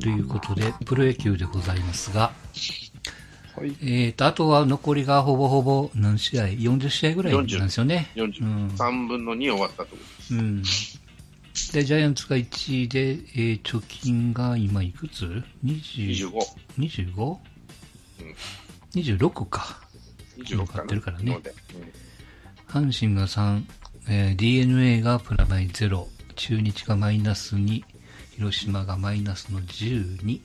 [0.00, 2.32] ということで、プロ野球でございますが、
[3.56, 3.76] はい。
[3.82, 8.10] えーと、あとは残りがほぼほぼ何試合 ?40 試合ぐらいなんですよね。
[8.14, 9.96] 40、うん3分の2終わったとこ
[10.30, 10.36] ろ。
[10.38, 10.62] うん。
[10.62, 16.32] で、ジャイアンツが1位で、えー貯金が今いくつ ?20 25。
[16.78, 17.24] 25?
[17.24, 18.34] うん
[18.94, 19.80] 26か。
[20.38, 21.38] 26かってるからね
[22.68, 23.62] 阪神が3、
[24.08, 27.82] えー DNA がプラマイ0、中日がマイナス2、
[28.40, 30.40] 広島がマイナスの12、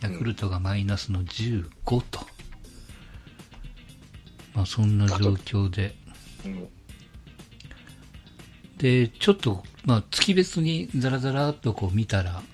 [0.00, 2.20] ヤクルトがマイナスの15と。
[4.54, 5.96] まあそんな状況で。
[8.78, 12.44] で、ちょっと、まあ月別にザラザラっとこう見たら、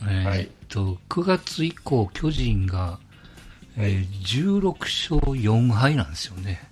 [0.00, 3.00] えーっと、9月以降巨人が、
[3.76, 6.66] えー16勝4敗なんですよね。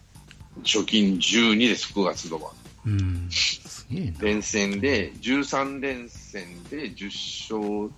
[0.62, 2.50] 貯金12です、9月度は。
[2.86, 3.28] うん。
[3.30, 4.20] すげえな。
[4.20, 7.06] 連戦で、13連戦で10
[7.54, 7.92] 勝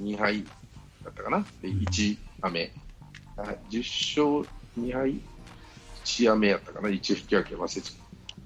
[0.00, 0.44] 2敗
[1.04, 1.46] だったかな。
[1.62, 2.72] で、1雨。
[3.36, 3.78] あ10
[4.42, 4.48] 勝
[4.78, 5.20] 2敗
[6.04, 6.88] ?1 雨やったかな。
[6.88, 7.84] 1引き分け忘れちゃっ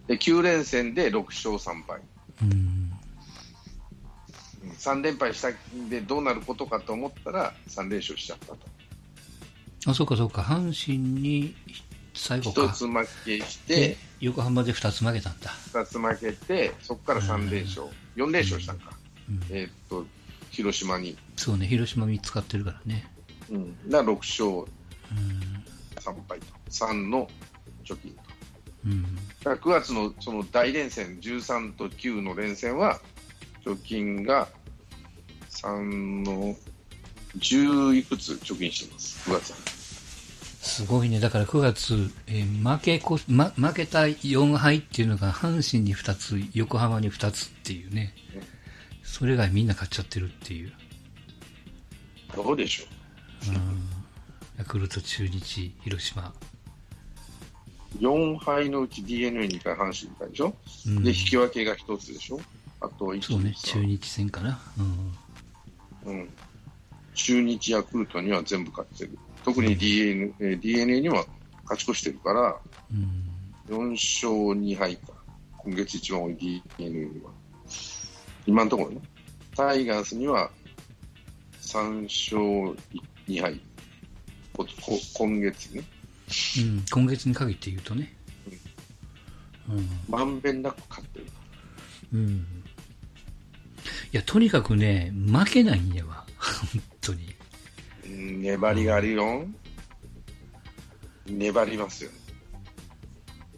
[0.07, 0.13] た。
[0.15, 2.01] で、9連戦で6勝3敗。
[2.43, 2.93] うん。
[4.79, 8.59] 3連敗したんでどうなることかと思ったら3連勝しちゃったと。
[9.87, 10.43] あ、そうかそうか。
[10.43, 11.57] 阪神に
[12.15, 12.73] 最後1か。
[12.73, 15.51] つ負けしでて、、横浜で2つ負けたんだ。
[15.73, 17.87] 2つ負けて、そこから3連勝。
[18.17, 18.93] 4連勝したんか。
[19.29, 19.41] うん。
[19.51, 20.07] えーっと、
[20.51, 21.17] 広島に。
[21.37, 23.07] そうね、広島3つ勝ってるからね。
[23.51, 23.91] うん。
[23.91, 25.65] だから6勝うん。
[25.97, 26.47] 3敗と。
[26.71, 27.29] 3の
[27.85, 28.21] 貯金と。
[28.87, 29.17] うん。
[29.17, 33.01] だから9月のその大連戦、13と9の連戦は、
[33.65, 34.49] 貯金が
[35.51, 36.57] 3の
[37.39, 39.76] 10いくつ貯金してます、9月は。
[40.67, 41.21] すごいね。
[41.21, 48.15] だから9月、えー負けこ、ま、負けた4敗っていうのが阪神に2つ、横浜に2つっていうね。
[49.05, 50.73] それ以外みんな勝っちゃってるっていう。
[52.35, 52.85] どうでしょ
[53.53, 53.55] う。
[53.55, 53.89] うん。
[54.59, 56.35] ヤクルト、中日、広島。
[58.01, 60.57] 4敗のうち DNA2 回、阪神2回でしょ、
[60.87, 62.41] うんで、引き分けが1つでしょ
[62.81, 64.61] あと1、そうね、2中日戦かな。
[66.05, 66.13] うん。
[66.13, 66.29] うん。
[67.15, 69.17] 中日、ヤクルトには全部勝ってる。
[69.47, 71.25] 特に DNA, えー DNA には
[71.63, 72.57] 勝ち越してるから、
[72.93, 73.33] うん。
[73.69, 75.13] 4勝2敗か。
[75.59, 77.31] 今月一番多い DNA には。
[78.45, 79.01] 今のところね。
[79.55, 80.51] タイガースには
[81.61, 82.77] 3勝
[83.29, 83.61] 2敗。
[84.53, 85.85] ここ今月ね。
[86.59, 86.85] うん。
[86.91, 88.17] 今月に限って言うとね。
[89.69, 89.89] うん。
[90.09, 91.27] まんべんなく勝ってる。
[92.15, 92.29] うん。
[92.29, 92.39] い
[94.11, 96.27] や、とにかくね、負けないんやわ。
[96.37, 97.37] 本当に。
[98.09, 99.47] うん粘りがあるよ。
[101.27, 102.11] 粘りますよ。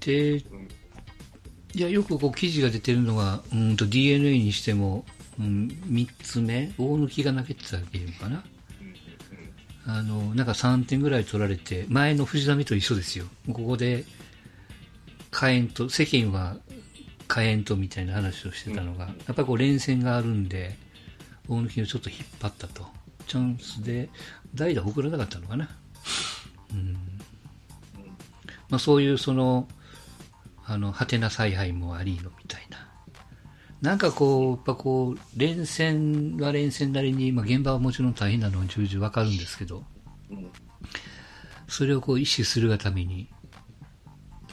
[0.00, 0.42] で、い
[1.75, 5.04] や、よくこう記事が出てるのが、うんと DNA にしても、
[5.38, 8.42] うん、3つ目、大抜が投げてたゲームかな。
[9.86, 13.26] あの、なんか3点ぐらい取られて、前の藤波と一緒ですよ。
[13.53, 14.04] ここで、
[15.30, 16.56] 火炎と、世間は
[17.28, 20.76] 火炎とみたいな話をしてたのが、やっぱりこう連戦があるんで、
[21.48, 22.86] 大抜をちょっと引っ張ったと。
[23.26, 24.09] チャンスで、
[24.54, 25.69] 代打送らなかったのかな。
[26.72, 26.92] うん。
[28.69, 29.69] まあそういうその、
[30.64, 32.88] あの、はてな采配もありのみたいな。
[33.81, 39.84] なんかこう、やっぱこう、連戦は連戦なりに、まあ現場はもちろん大変なのは重々わかるんですけど、
[41.69, 43.28] それをこう意識するがために、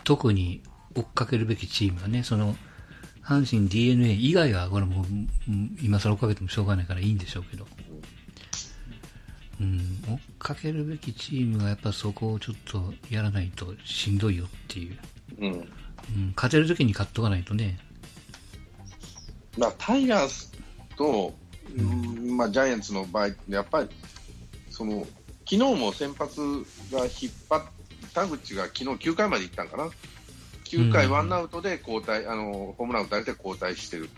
[0.03, 0.61] 特に
[0.95, 2.55] 追っかけるべきチームはね、その、
[3.23, 5.05] 阪神 DNA 以外は、これもう、
[5.81, 7.65] 今更追っかけてもしょうがないからいいんでしょうけど、
[9.59, 14.97] うん、追っかけるべきチームがやっぱそこをちょっとやらないとしんどいよっていう。
[15.39, 15.51] うん。
[15.51, 17.79] うん、勝てる時に勝っとかないとね。
[19.57, 20.51] まあ、タイガース
[20.97, 21.33] と、
[21.77, 23.89] うんまあ、ジャイアンツの場合やっぱり、
[24.69, 25.07] その、
[25.49, 26.39] 昨日も先発
[26.91, 27.63] が引っ張っ
[28.15, 29.89] 田口が昨日9回まで行ったんかな。
[30.63, 34.09] 9回うんワンアウトで交代、あの、ホームラン打たれて交代してる。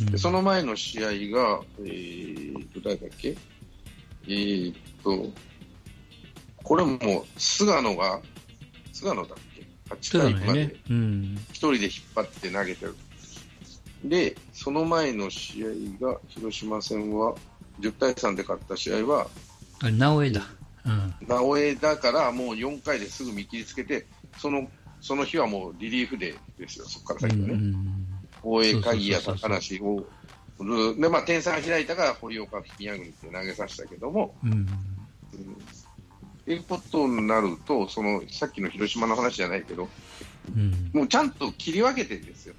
[0.00, 3.36] うんでその前の試合が、えーと、誰だっけ？
[4.28, 5.30] えーっと、
[6.62, 8.20] これも菅野が、
[8.92, 9.62] 菅野だっけ
[9.94, 10.76] ?8 そう回まで。
[11.52, 12.94] 一人で引っ張って投げてる。
[14.04, 15.68] で、その前の試合
[16.00, 17.34] が、広島戦は、
[17.80, 19.28] 10対3で勝った試合は、
[19.80, 20.46] あれ、直江だ。
[20.84, 21.14] うん。
[21.26, 24.68] 直江だからもう4回ですぐ見切りつけて、その
[25.00, 27.54] その日はもうリリーフデーですよ、そこからう先はね。
[27.54, 27.74] ん。
[28.42, 30.04] 大江、鍵谷、高梨を、
[30.58, 34.52] で、まあ、点差が開いたから、堀岡、宮国って投げさせたけども、うん。
[34.52, 34.66] うん
[36.48, 39.86] っていうことになると、そのさっきの広島の話じゃないけど、
[40.56, 40.90] うん。
[40.94, 42.54] もうちゃんと切り分けてるんですよ。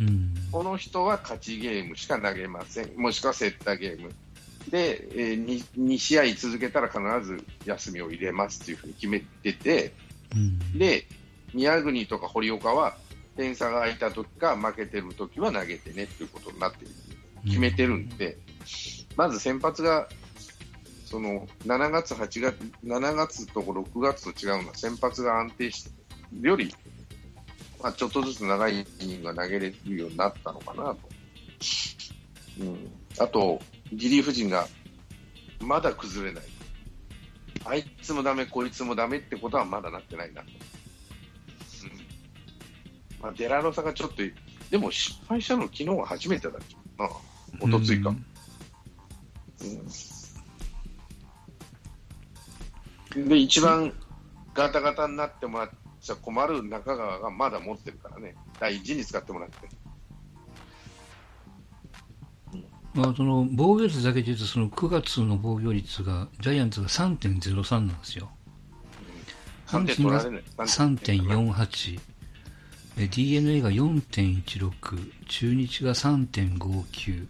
[0.00, 0.34] うん。
[0.50, 4.10] この人は勝ちゲームしか投げません、もしくは競ったゲーム。
[4.70, 9.92] で、えー、2, 2試合続けたら必ず休みを入れますっていうふうに決めてて、
[10.34, 11.06] うん、で、
[11.52, 12.96] 宮国とか堀岡は
[13.36, 16.90] 点差が空いた時か負けてる時は投げてねっていうことになってる
[17.46, 18.38] 決めてるんで、
[19.16, 20.08] まず先発が
[21.06, 25.90] その7月、8月、7月と6月と違うのは先発が安定して
[26.32, 26.74] るより、
[27.80, 30.98] まあ、ちょっとずつ長いイニングが投げれるようになったのかなと。
[32.60, 33.60] うん、あと、
[33.92, 34.66] リリーフ陣が
[35.60, 36.44] まだ崩れない。
[37.64, 40.48] あいつもダメ、こいつもダメってことはまだなってないなと。
[40.48, 40.56] うん
[43.22, 44.22] まあ、デラロサがちょっと、
[44.70, 47.08] でも失敗したの昨日が初めてだっけな。
[47.60, 48.14] おとついか。
[53.14, 53.92] うん、で、一番
[54.54, 55.70] ガタガタになってもらっ
[56.00, 59.56] ちゃ困る中川がまだ持ってるからね、大事に使ってもらって。
[62.94, 68.30] まあ、その防御率だけでいうと、その9月の防御率が、ジャイアンツが3.03なんですよ。
[69.66, 70.24] 阪神が
[70.64, 72.00] 3.48、
[73.10, 77.26] d n a が4.16、中日が3.59、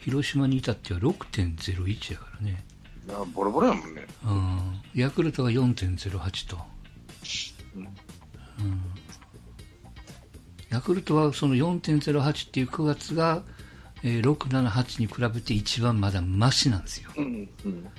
[0.00, 2.64] 広島に至っては6.01やからね。
[3.10, 4.06] あボロボロやもんね。
[4.24, 4.80] うん。
[4.94, 6.58] ヤクルトが4.08と。
[7.76, 7.90] うんうん。
[10.70, 13.42] ヤクルトはその4.08っていう9月が、
[14.02, 17.10] えー、6、7、8に比べて一番まだマシなんですよ。
[17.16, 17.90] うんうん、うん。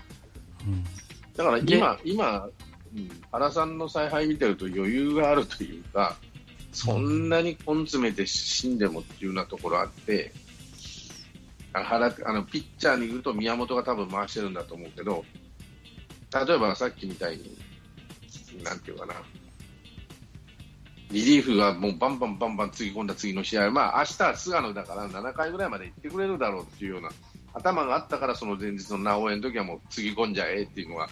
[1.35, 2.49] だから今、今、
[2.95, 6.15] うん、原さんの采配見てると余裕があるというか、
[6.71, 10.31] そんなに根詰めて死んでもっていうようなところあって、
[11.73, 15.23] あ原あのピッチャーに言うと宮本が多分回してるんだと思うけど、
[16.33, 17.57] 例えばさっきみたいに、
[18.63, 19.13] なんていうかな、
[21.11, 27.09] リリーフがもうバンバンバンバンつぎ込んだ次の試合、まあ明日は菅野だから7回ぐらいまで行ってくれるだろうっていうような
[27.53, 31.09] 頭があったから、その前日の直江の時はもうつぎ込んじゃえっていうのが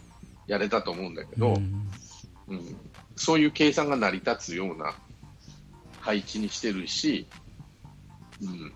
[0.47, 1.89] やれたと思うんだけど、うん。
[2.47, 2.77] うん、
[3.15, 4.95] そういう計算が成り立つような
[5.99, 7.27] 配置にしてるし、
[8.41, 8.73] うん、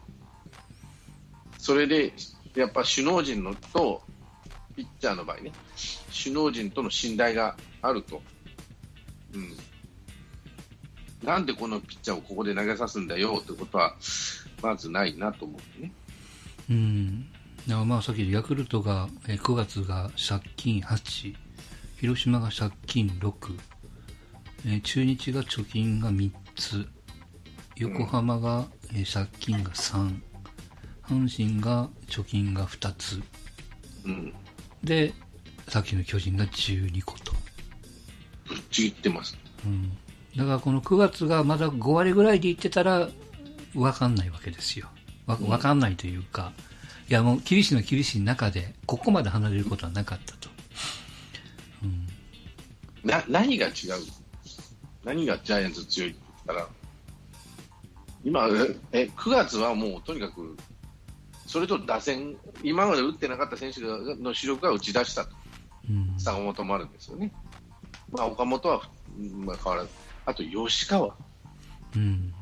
[1.62, 2.12] それで
[2.56, 4.02] やっぱ首脳陣のと
[4.76, 5.52] ピッチャーの場合ね、
[6.12, 8.20] 首脳陣との信頼があると、
[9.36, 9.56] うん、
[11.24, 13.96] なんでこのピッチャーをここで投げさすんだよってことは、
[14.64, 15.92] まずないなと思ってね。
[16.72, 17.32] うん。
[17.68, 21.36] だからまあさっきヤクルトが、え9月が借金8、
[22.00, 23.60] 広島が借金6、
[24.66, 26.88] え中日が貯金が3つ、
[27.76, 28.66] 横浜が、
[28.96, 30.31] え借金が3、
[31.12, 33.22] 阪神が貯金が2つ、
[34.06, 34.34] うん、
[34.84, 35.14] で、
[35.68, 37.34] さっきの巨人が12個と。
[38.48, 39.38] ぶっちぎってます。
[39.66, 39.92] うん。
[40.38, 43.10] だからこの9月がまだ5割ぐらいでいってたら、
[43.76, 44.88] わかんないわけですよ。
[45.26, 46.54] わわかんないというか、
[47.10, 50.50] いやもう厳しいのは厳しい中で、ここまで離れることはなかったと。
[51.84, 52.08] うん。
[53.04, 53.74] な何が違う？
[55.04, 56.70] 何がジャイアンツ強いって言ったら、
[58.24, 58.48] 今、
[58.92, 60.56] え9月はもうとにかく、
[61.52, 65.32] それと打線、今まで打ってなかった選手がの主力が打ち出したと、
[65.90, 66.18] うん。
[66.18, 67.34] 坂本もあるんですよね。
[68.10, 68.90] まあ、岡本は、
[69.20, 69.90] うんまあ、変わらず、
[70.26, 71.14] あと吉川、
[71.94, 72.34] うん。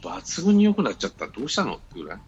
[0.00, 2.20] 抜群に良くなっちゃった、どうしたのってぐらい、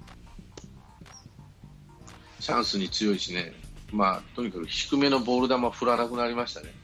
[2.41, 3.53] チャンスに強いしね、
[3.93, 6.75] まあ、とにかく低めのボール球振らなくなりましたね。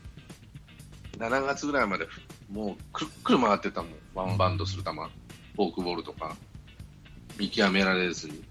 [1.19, 2.07] 7月ぐらいまで
[2.53, 6.37] もうくるっくる回ってたもん、ワンバウンドする球、フォークボールとか、
[7.37, 8.45] 見極められずに。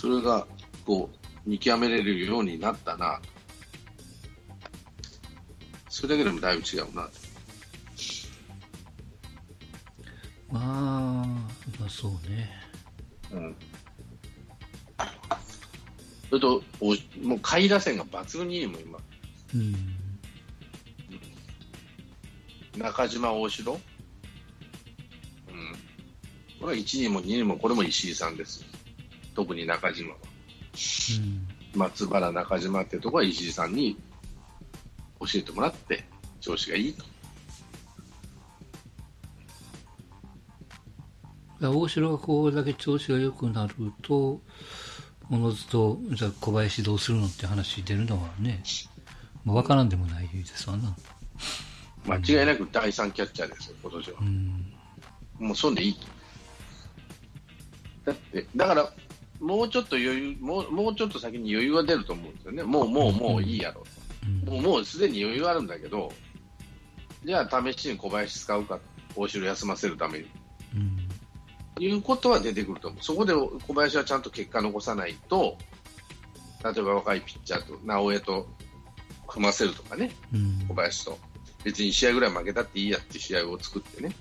[0.00, 0.46] それが、
[0.86, 3.28] こう、見極めれるようになったなと。
[5.90, 7.10] それだけでもだいぶ違うなと。
[10.48, 11.26] まあ、
[11.78, 12.50] まあそうね。
[13.30, 13.56] うん
[16.30, 18.98] それと、おもう下位打線が抜群にいいもん、今。
[19.54, 19.96] うん。
[22.78, 23.72] 中島、大城？
[23.72, 23.80] うん。
[26.58, 28.69] これは1にも2にも、これも石井さんです。
[29.34, 30.16] 特に中島は。
[31.18, 31.78] うん。
[31.78, 33.96] 松原、中島っていうところは石井さんに
[35.20, 36.04] 教えてもらって、
[36.40, 37.04] 調子がいいと。
[41.60, 44.40] 大城がこれだけ調子が良くなると、
[45.30, 48.62] おのずと、じゃあ小林どうするのって話出るのはね、
[49.44, 50.96] まあ、分からんでもないですわな。
[52.06, 54.24] 間違いなく第3キャッチャーですよ、今年はう。
[54.24, 54.72] ん。
[55.38, 56.06] もうそんでいいと。
[58.06, 58.92] だって、だから、
[59.40, 62.62] もうちょっと余裕、もうもうちょっと先に余裕が出ると思うんですよね。
[62.62, 63.84] もう、もう、もういいやろ
[64.26, 64.42] うん。
[64.42, 64.52] と。
[64.52, 66.12] もう、もうすでに余裕あるんだけど、
[67.24, 68.78] じゃあ試しに小林使うか、
[69.16, 70.26] 大城休ませるために。
[70.74, 71.08] うん。
[71.82, 75.56] いうことは出てくると思う、そこで小林はちゃんと結果残さないと、
[76.62, 78.46] 例えば若いピッチャーと直江と
[79.26, 80.66] 組ませるとかね、うん。
[80.68, 81.18] 小林と、
[81.64, 84.14] 別に試合ぐらい負けたっていいやっていう試合を作ってね、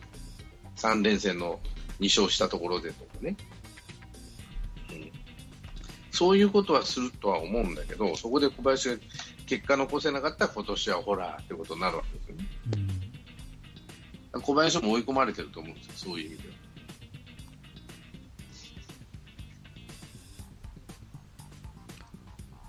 [0.77, 1.59] 3連戦の
[1.99, 3.48] 2勝したところでとかね、うん、
[6.11, 8.95] そういうことはするとは思うんだけど、そこで小林が
[9.45, 12.45] 結果残せなかったら、今年はホラーってことになるわけですよね。
[12.73, 12.99] うん
[14.31, 16.55] 小林も追い込まれてると思うんですよ、そういう意味では。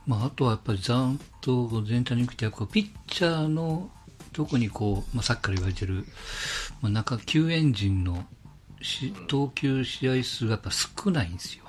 [0.06, 3.90] まあ、あとはやっぱりざーっと全体に見て、やっぱピッチャーの
[4.32, 6.06] 特にこう、まあ、さっきから言われてる、
[6.80, 8.24] まあ、中9エンジンの
[8.82, 11.64] し投球試合数がやっぱ少ないんですよ。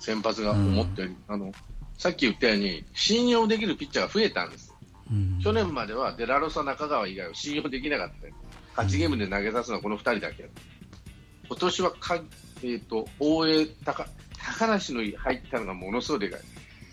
[0.00, 1.52] 先発が思ったより、あの
[1.98, 4.74] さっき言ったように、信用できるピッチャーが増えたんです。
[5.10, 8.34] うん、去年まではデラロサ、中川以外は信用できなかったよ
[8.76, 10.48] 勝ちゲームで投げ出すのはこの2人だけ。
[11.48, 12.14] 今年はか、
[12.62, 14.06] えー、と大江高、
[14.38, 16.40] 高梨の入ったのがものすごいでかい。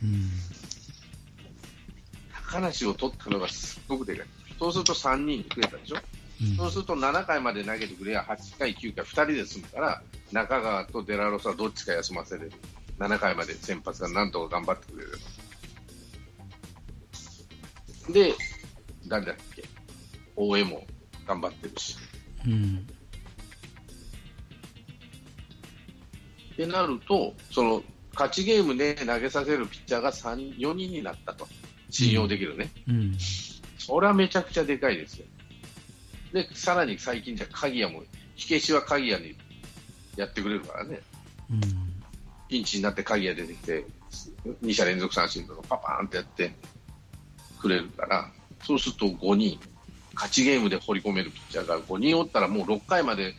[0.03, 0.29] うん
[2.49, 4.27] 高梨を取ったのがすっごくでかい。
[4.57, 5.97] そうすると3人増えたでしょ？
[6.41, 12.51] うんそうすると7回まで投げてくれや8回、9回、2人で済むから、中川とデラロサどっちか休ませれる。
[12.99, 15.11] 7回まで先発がなんとか頑張ってくれる。
[18.13, 18.33] で、
[19.07, 19.63] 誰だっけ？
[20.35, 20.85] 大江も
[21.27, 21.97] 頑張ってるし。
[22.45, 22.87] うん。
[26.53, 31.47] ってなると、その勝ちゲームで投げさせるピッチャーが3 4人になったと、
[31.91, 33.17] 信用できるね、うん。
[33.77, 35.27] それはめちゃくちゃでかいですよ。
[36.33, 38.03] で、さらに最近じゃ鍵谷も、
[38.35, 39.35] 火消しは鍵谷に
[40.15, 41.01] やってくれるからね、
[41.51, 41.86] うん
[42.47, 43.85] ピンチになって鍵谷出てきて、
[44.63, 46.53] 2者連続三振とかパパーンってやって
[47.59, 48.31] くれるから、
[48.63, 49.59] そうすると5人、
[50.15, 53.35] 勝ちゲームで掘り込めるピッチャーが5人おったら、もう6回まで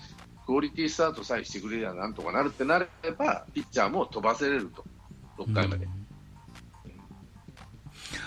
[0.47, 4.85] クオリティスタートさえしてくれりゃなんとかなるってなれば、ピッチャーも飛ばせれると、
[5.39, 5.89] 6回まで。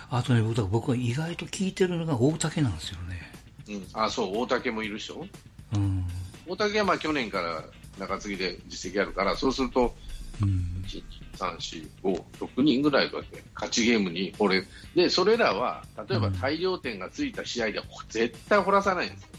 [0.09, 3.31] あとね、僕僕は意外と聞いてるのが大竹なんですよね。
[3.69, 5.25] うん、あそう、大竹もいるでしょ、
[5.73, 6.05] うん。
[6.47, 7.63] 大竹はまあ去年から
[7.97, 9.95] 中継ぎで実績あるから、そうすると、
[10.41, 10.70] うん。
[10.81, 11.03] 1、
[11.37, 19.21] 3、4、5、6人ぐらいが、ね、勝ちゲームに掘れで、それらは例えば大量点がついた試合では絶対掘らさないんです。
[19.21, 19.29] よ、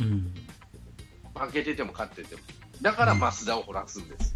[0.00, 0.34] うん。
[1.34, 2.40] 負けてても勝ってても、
[2.82, 4.34] だから増田を掘らすんです、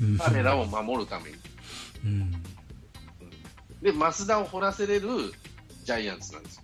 [0.00, 0.18] うん。
[0.18, 1.36] 彼らを守るために。
[2.04, 2.32] うん。
[3.80, 5.08] で、増田を掘らせれる
[5.84, 6.56] ジャイアンツなんです。
[6.56, 6.62] よ、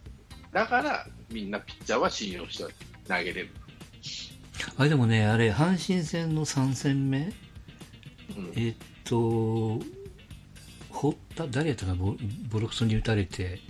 [0.52, 2.64] だからみんなピッチャーは信用して
[3.08, 3.50] 投げれる。
[4.76, 7.32] あれでもね、あれ、阪神戦の3戦目、
[8.36, 8.52] うん。
[8.56, 8.74] えっ
[9.08, 9.80] と、
[10.90, 12.14] 堀田、誰やったかな、ボ
[12.50, 13.60] ボロクソに打たれて、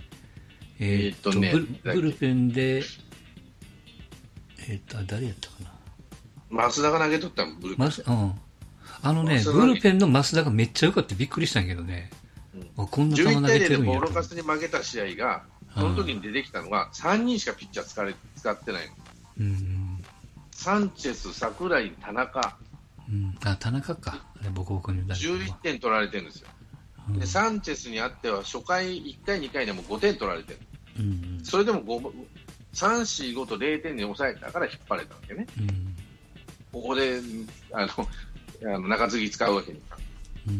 [0.79, 2.83] えっと、えーっとねブルブルペンで、
[4.67, 6.69] えっと、あ誰やったかな。
[6.71, 8.33] 増田が投げとったのブルペンうん。
[9.01, 12.09] あのね、ブルペンの増田がめっちゃ良かったびっくりしたんやけどね。
[12.77, 15.43] あこんな球投11げ対0でてるんやとボロカスに負けた試合が、
[15.73, 18.93] その時に出てきたのが3人しかピッチャー使われ使ってないの。
[19.39, 20.03] うん。
[20.51, 22.57] サンチェス、桜井、田中、
[23.11, 23.37] うん。
[23.43, 24.25] あ、田中か。
[24.39, 26.49] あれ、ボコボコに打たれたのは11点取られてるんですよ。
[26.53, 26.59] うん
[27.17, 30.59] でサンチェスにあっては初回1回、2回でも5点取られてる。
[30.99, 31.39] うん。
[31.43, 32.13] それでも5
[32.73, 35.47] 3、4、5と0点に抑えたから引っ張れたわけね。
[35.59, 35.95] うん。
[36.71, 37.19] ここで
[37.71, 39.81] あのあの中継ぎ使うわけにい。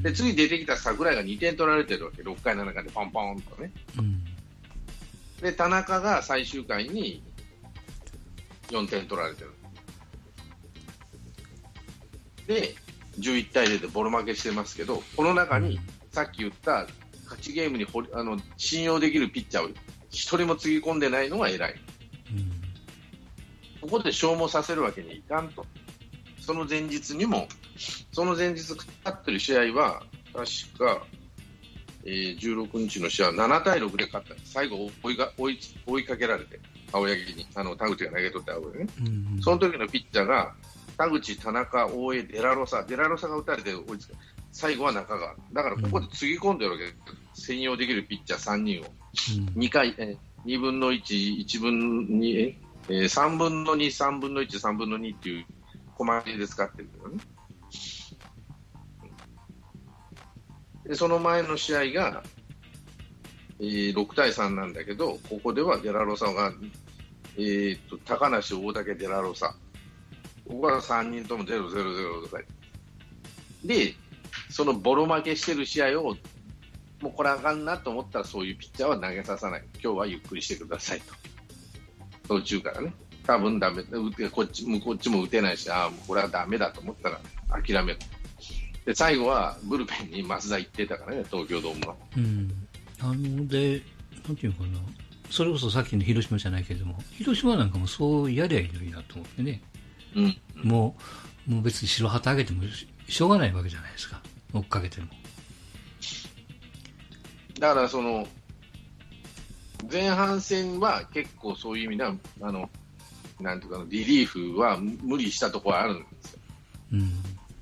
[0.03, 3.71] で次出てきた桜井が2点取られてるわけ、6回、7回でパンパンとね。
[3.97, 4.23] うん。
[5.41, 7.23] で田中が最終回に
[8.69, 9.51] 4点取られてる。
[12.49, 12.73] で、
[13.19, 15.79] 11対0でボロ負けしてますけど、この中に
[16.11, 16.87] さっき言った
[17.25, 19.69] 勝ちゲームにあの信用できるピッチャーを
[20.09, 21.75] 一人もつぎ込んでないのが偉い。
[22.33, 23.87] うん。
[23.87, 25.63] ここで消耗させるわけにいかんと。
[26.41, 27.47] その前日にも、
[28.11, 30.01] その前日勝ってる試合は、
[30.33, 30.43] 確
[30.79, 31.05] か、
[32.05, 34.33] えー16日の試合は7対6で勝った。
[34.43, 36.59] 最後追いが追い追いかけられて、
[36.91, 38.87] 青柳に、あの田口が投げ取って青柳ね。
[39.35, 39.41] うん。
[39.43, 40.55] その時のピッチャーが、
[40.99, 44.15] 田口、田中、大江、デラロサ、デラロサが打たれて追いつく。
[44.51, 45.33] 最後は中川。
[45.53, 46.93] だからここでつぎ込んでるわけで
[47.35, 47.45] す。
[47.45, 48.83] 専用できるピッチャー3人を。
[48.83, 49.63] うん。
[49.63, 52.57] 2回、えー、2分の1、1分に、え
[52.89, 55.45] えー、3分の2、3分の1、3分の2っていう
[55.95, 57.23] 細切りで使ってるけどね。
[60.83, 62.23] で、その前の試合が、
[63.61, 66.51] えー6対3なんだけど、ここではデラロサが、
[67.37, 69.55] えー、と高梨、大竹、デラロサ、
[70.49, 72.43] ここは3人とも0、0、0とか
[73.63, 73.93] で、
[74.49, 76.17] そのボロ負けしてる試合を
[77.01, 79.63] もうこれあかんなと思ったらそういうピッチャーは投げささない。
[79.81, 81.13] 今日はゆっくりしてくださいと。
[82.27, 82.93] 途中からね。
[83.25, 83.83] 多分ダメ。
[83.83, 87.21] 打てこっちもこっちも打てないし、ああ、これはダメだと思ったら
[87.63, 87.99] 諦める。
[88.85, 91.95] で、最後はブルペンに増田行ってたからね、東京ドームは。
[92.17, 92.51] うん。
[92.99, 93.81] あの、で、
[94.27, 94.79] なんていうかな。
[95.29, 99.61] それこそさっきの広島じゃないけれども、広島なんかもそうやりゃいいのになと思ってね。
[100.15, 100.37] うん。
[100.63, 100.95] も
[101.47, 104.21] う、もう別に白旗あげてもししょうがないわけじゃないですか。
[104.53, 105.07] 追っかけても。
[107.59, 108.27] だからその、
[109.91, 112.69] 前半戦は結構そういう意味では、あの、
[113.39, 116.39] なんていうかな、リリーフは無理したところはあるんですよ。
[116.93, 117.11] うん。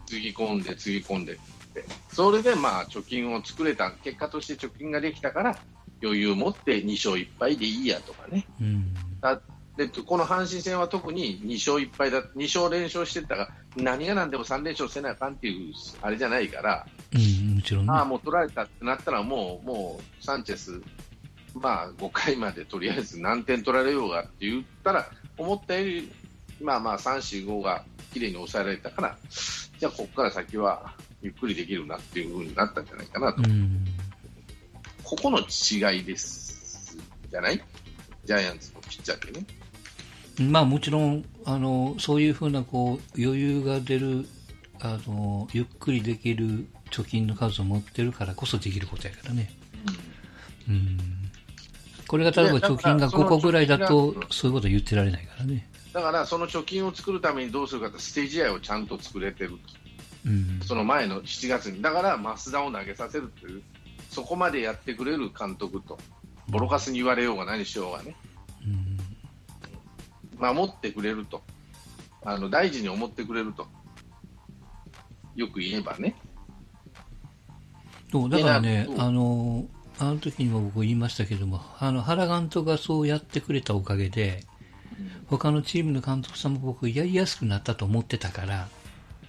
[0.06, 1.36] つぎ込んで、つぎ込んでっ
[1.74, 1.86] て。
[2.12, 5.58] それでまあ貯金を作れた、結果として貯金ができたから、
[6.02, 8.46] 余裕を持って2勝1敗でいいやとかね。
[8.60, 8.94] うん。
[9.22, 9.42] だ
[9.78, 17.92] でこの阪神戦は特に2勝1敗だ、2勝連勝してたが、何が何でも3連勝せなあかんっていう、あれじゃないから、うん、もちろんね。
[17.94, 20.82] ああ、もう取られたってなったら、もう、もう、サンチェス、
[21.54, 25.08] まあ、5回までとりあえず何点取られようがって言ったら、
[25.38, 26.12] 思ったより、
[26.60, 29.18] まあまあ、3、4、5が綺麗に抑えられたから、
[29.78, 33.44] じゃあ、ここから先はゆっくりできるなっていう風になったんじゃないかなと。
[33.44, 33.86] うん。
[35.04, 36.98] ここの違いです、
[37.30, 37.64] じゃない？
[38.26, 39.46] ジャイアンツのピッチャーってね。
[40.40, 44.28] まあもちろん、あの、そういうふうな、こう、余裕が出る、
[44.80, 49.52] あの、ゆっくりできる貯金の数を持ってるからこそできることやからね。
[50.70, 50.98] うん。
[52.08, 55.70] これが例えば貯金が5個ぐらいだと、そういうこと言ってられないからね。
[55.94, 59.58] だから、その貯金を作るためにどうするかって、ステージ合いをちゃんと作れてる。
[60.26, 60.60] うん。
[60.64, 63.62] その前の7月に、だから増田を投げさせるっていう、
[64.10, 65.98] そこまでやってくれる監督と、
[66.50, 68.27] ボロカスに言われようが何しようがね、うん。
[70.40, 71.42] 守ってくれると、
[72.24, 73.68] あの大事に思ってくれると、
[75.36, 76.16] よく言えばね、
[78.12, 79.66] そう、だからねあの、
[80.00, 84.44] あの時にも僕言いましたけども、あの、原監督がそうやってくれたおかげで、
[85.28, 88.68] 他のチームの監督さんも僕やりやすくなったと思ってたから、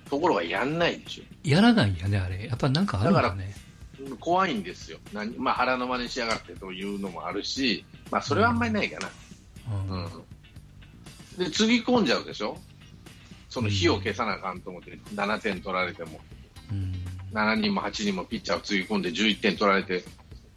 [0.08, 2.46] ところがやんないでしやらないんやね、あれ。
[2.46, 3.54] やっぱなんかあるんだね。
[4.12, 9.10] ょ、怖いんですよ、何まあ、腹の真似しやがってというのもあるし、まあ、それはあんまりないかな、
[9.90, 10.04] うん。
[10.04, 10.08] うん
[11.38, 12.58] でつぎ込んじゃうでしょ、
[13.48, 16.20] その火を消さなあかんと思って、7点取られても。
[16.70, 16.94] うん
[17.32, 20.02] 7人も8人もピッチャーをつぎ込んで11点取られて、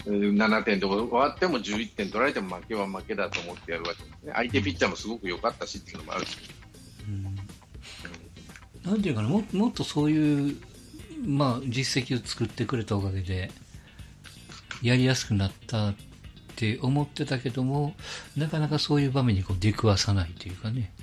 [0.06, 4.32] えー7点で終わっても11点取られても負けは負けだと思ってやるわけですね。
[4.34, 6.38] 相手ピッチャーもすごく良かったしっていうのもあるし。
[7.08, 7.36] うん
[8.84, 10.58] なんていうかなも、もっとそういう、
[11.24, 13.52] まあ、実績を作ってくれたおかげで、
[14.82, 15.94] やりやすくなった
[16.62, 17.96] って思ってたけども、
[18.38, 20.94] なかなかそういう場面にこう出くわさないというかね。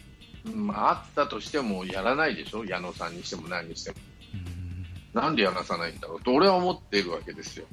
[0.54, 3.96] まあ、あったとしてもやらないでしょ、矢野さんにしても何にしても。
[4.34, 4.68] うん
[5.14, 6.22] なんでやらさないんだろう？
[6.22, 7.64] と俺は思っているわけですよ。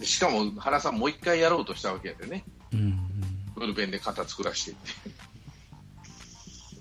[0.00, 2.42] うしかも原さんもう一回やろうとしたわけでね、
[2.72, 2.98] うん
[3.54, 4.90] ブルペンで肩作らしていって。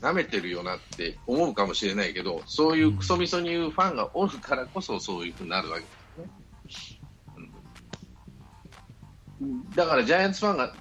[0.01, 6.02] 舐めてるよなって思うかもしれないけど、そういうクソみそに言うファンがおるからこそそういうふうになるわけです
[9.75, 10.73] だからジャイアンツファンが、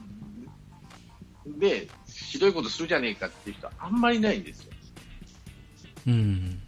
[1.58, 4.72] で、ひどいことするじゃねえかっていう人はあんまりないんですよ。
[6.06, 6.58] うん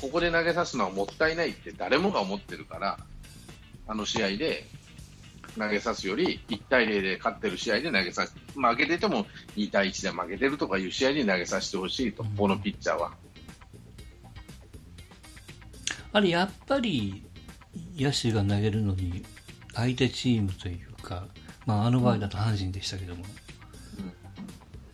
[0.00, 2.98] ここで投げさすのはもったいないって誰もが思ってるから、
[3.86, 4.64] あの試合で
[5.58, 13.12] 投げさすより1対0で勝ってる試合で投げさす、負けてても2対1で負けてるとかいう試合に投げさせてほしいと、このピッチャーは。
[16.12, 17.24] あれ、やっぱり、
[17.96, 19.24] 野手が投げるのに、
[19.74, 21.26] 相手チームというか、
[21.66, 23.24] まあ、あの場合だと阪神でしたけども、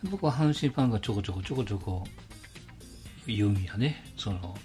[0.09, 2.03] 僕は阪神ファンがちょこちょこちょこちょこ
[3.27, 4.03] 言うんやね。
[4.17, 4.55] その、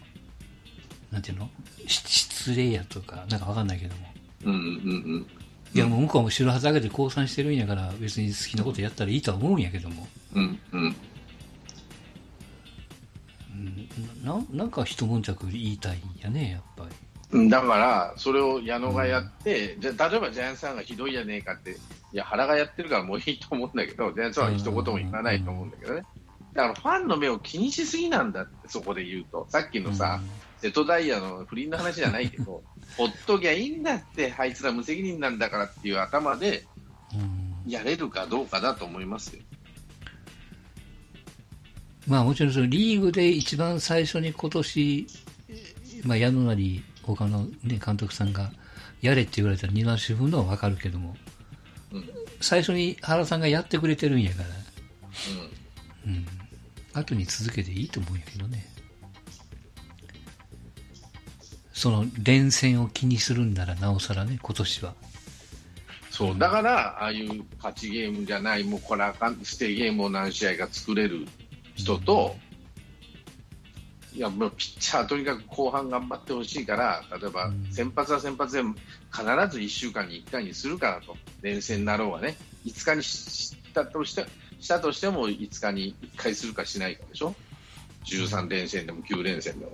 [1.10, 1.48] なんていうの？
[1.86, 4.06] し失礼やとか、なんかわかんないけども。
[4.44, 4.62] うんうんう
[5.18, 5.26] ん
[5.74, 10.08] いや、もう向こうも白旗上げて降参してるんやから、別に好きなことやったらいいとは思うんやけども。
[10.34, 10.96] うんうん
[13.52, 16.94] うん、ななんか一悶着言いたいんやね、やっぱり。
[17.32, 17.48] うん。
[17.48, 21.74] だから、それを矢野がやって、じゃ例えばジャイアンツさんがひどいじゃねえかって、い
[22.12, 26.02] や、原がやってるからもういいと思うんだけど、ジャイアンツさんは一言も言わないと思うんだけどね。
[26.54, 29.46] だからファンの目を気にしすぎなんだって、そこで言うと。
[29.50, 30.20] さっきのさ、
[30.62, 32.62] 瀬戸大也の不倫の話じゃないけど、
[32.96, 36.64] ほっときゃいいんだって、あいつら無責任なんだからっていう頭で
[37.66, 39.42] やれるかどうかだと思いますよ。
[42.06, 45.06] まあもちろんそのリーグで一番最初に今年、
[46.04, 48.50] まあ矢野なり他のね、監督さんが
[49.00, 51.16] やれって言われたら二番分のはわかるけども、
[51.92, 52.08] うん。
[52.40, 54.48] 最初に原さんがやってくれてるんやから、
[56.04, 56.12] うん。
[56.12, 56.26] うん。
[56.92, 58.66] 後に続けていいと思うんやけどね。
[61.72, 64.94] その連戦を気にするんならなおさらね、今年は。
[66.10, 71.26] そう、だから、ああいう勝ちゲームじゃない、もうこれあかん、捨てゲームを何試合か作れる
[71.74, 72.34] 人と、
[74.16, 77.66] いやもうピッチャーとにかく後半頑張ってほしいから例えばうん。
[77.70, 78.74] 先発は先発で必
[79.22, 81.14] ず1週間に1回にするからと。
[81.42, 82.36] 連戦になろうがね。
[82.64, 84.24] 5日にしたとして
[84.58, 87.34] したとしても5日に1回するかしないかでしょ。
[88.06, 89.72] 13連戦でも9連戦でも。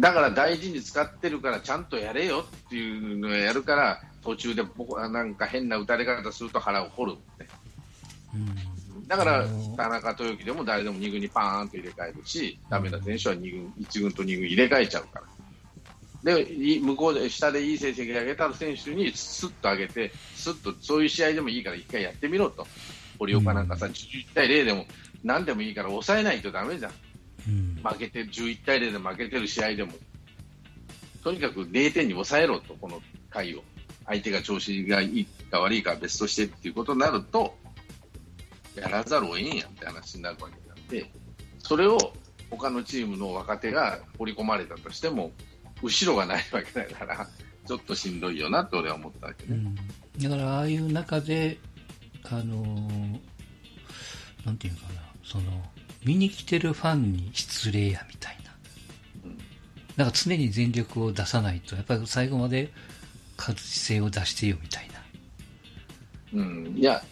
[0.00, 7.48] だから大事に使ってるからちゃんとやれよっていうのをやるから途中で僕はなんか変な打たれ方すると腹を掘る、ね、
[8.34, 8.71] うん
[9.06, 16.34] だから田中豊樹でも誰でも2軍にパーンと入れ替えるし、ダメな選手は2軍、1軍と2軍入れ替えちゃうから。
[16.36, 22.66] で、い向こうで下でいい成績上げた選手にスッと上げて、スッとそういう試合でもいいから1回やってみろと。
[23.18, 24.86] 堀岡なんかさ、11対0でも
[25.24, 26.92] 何でもいいから抑えないとダメじゃん
[27.82, 29.92] 負けて、11対0で負けてる試合でも。
[31.24, 33.62] とにかく0点に抑えろと、この回を。
[34.06, 37.56] 相手が調子がいいか悪いかは別としてっていうことになると、
[38.74, 41.10] やらざるを得んやんって話になるわけであって、
[41.58, 41.98] それを
[42.50, 45.30] 他のチームの若手が掘り込まれたとしても、
[45.82, 47.26] 後ろがないわけだから、
[47.66, 49.50] ちょっとしんどいよなって俺は思ったわけね。
[49.50, 49.74] うん
[50.22, 51.58] だからああいう中で、
[52.24, 53.20] あのー
[54.44, 55.44] なんていうのかな、その、
[56.04, 58.52] 見に来てるファンに失礼やみたいな。
[59.24, 59.38] うん
[59.96, 62.72] だから常に全力を出さないと、やっぱり最後まで
[63.38, 64.88] 勝つ姿勢を出してよみたい
[66.32, 66.42] な。
[66.42, 67.02] うん、いや、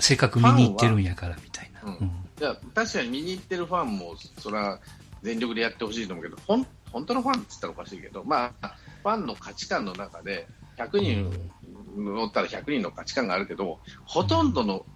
[0.00, 1.82] せっかく見に行ってるんやからみたいな。
[1.84, 2.10] うんうん
[2.40, 4.80] いや確かに見に行ってるファンも、それは
[5.22, 11.50] 全力でやってほしいと思うけど、ほん本当のファンって言ったらおかしいけど、まあ、ファンの価値観の中で、100人
[11.96, 14.86] 乗ったら100人の価値観があるけど、ほとんどの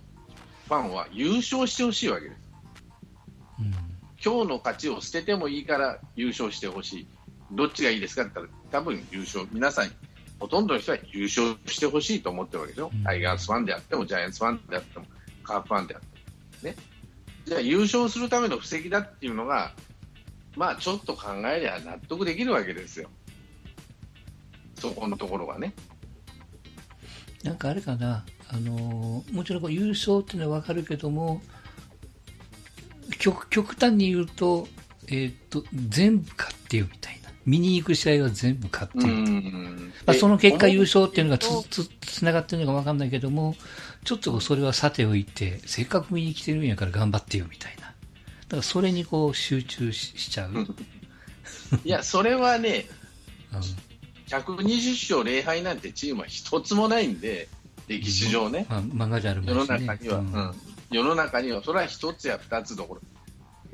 [0.68, 2.40] ファンは優勝してほしいわけです。
[3.60, 3.74] うん
[4.24, 7.06] 今日の勝ちを捨ててもいいから優勝してほしい。
[7.52, 9.90] どっちがいいですかって言ったら、多分優勝、皆さん、
[10.44, 15.06] ほとんどの人は優勝してほしいと思ってるわけでしょ、うんタイガースファンであっても、ジャイアンツファンであっても、
[15.42, 16.06] カープファンであって
[16.68, 16.74] も。
[16.74, 16.76] ね。
[17.46, 19.72] じゃあ優勝するための布石だっていうのが、
[20.54, 23.08] まあちょっと考えりゃ納得できるわけですよ。
[24.78, 25.72] そこのところがね。
[27.42, 31.40] なんかあれかな、あのーもちろんこう優勝っていうのは分かるけども、
[33.18, 34.68] 極極端に言うと、
[35.08, 37.23] えーっと、全部勝ってよみたいな。
[37.46, 39.06] 見に行く試合は全部勝ってよ。
[39.06, 43.56] んまあ、その結果優勝っていうのが思つつつながってるのか分かんないけども、
[44.04, 47.82] ちょっとそれはさておいて、せっかく見に来てるんやから頑張ってよみたいな。
[47.82, 47.88] だ
[48.50, 50.52] からそれにこう集中ししちゃう。
[50.52, 50.76] うん
[51.84, 52.86] いや、それはね、
[54.28, 57.48] 120勝0敗なんてチームは一つもないんで、
[57.88, 59.66] 歴史上ね、まあ、漫画じゃある世の。
[59.66, 60.54] 中には、ううんん
[60.90, 63.00] 世の中には、それは一つや二つどころ、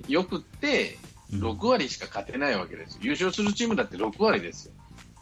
[0.09, 4.73] よくってうん6割しか勝てないわけですよ、優勝するチームだって6割ですよ。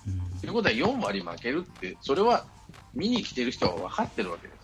[0.07, 0.41] うん。
[0.41, 2.47] ということは4割負けるって、それは
[2.95, 4.59] 見に来てる人は分かってるわけです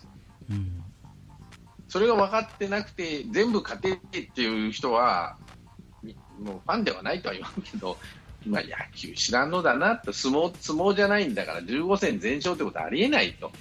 [1.95, 5.37] それが分かってなくて、全部勝てっていう人は、
[6.03, 7.97] みもうファンではないとは言わんけど、
[8.45, 13.53] まあ、野球知らんのだなって相撲、相撲じゃないんだから、15戦全勝ってことはありえないと、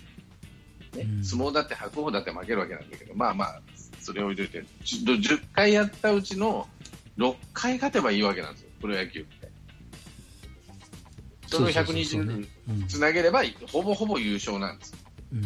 [0.95, 1.23] ねうん。
[1.23, 3.61] 相撲だって白鵬だって負けるわけなんだけど、まあまあ、
[3.99, 6.67] それを置いといて、じ10回やったうちの
[7.17, 9.51] 6回勝てばいいわけなんですよ、プロ野球って。
[11.47, 14.95] それをそうそうそうそう120ねうんつなげれば、ほぼほぼ優勝なんです。
[15.33, 15.45] うんっ